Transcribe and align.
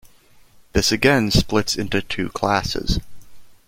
This 0.73 0.91
again 0.91 1.29
splits 1.29 1.75
into 1.75 2.01
two 2.01 2.29
classes. 2.29 2.97